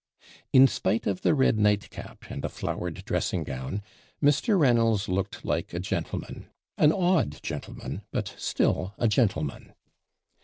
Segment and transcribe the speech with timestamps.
[0.51, 3.83] In spite of the red night cap, and a flowered dressing gown,
[4.19, 4.59] Mr.
[4.59, 9.75] Reynolds looked like a gentleman, an odd gentleman but still a gentleman.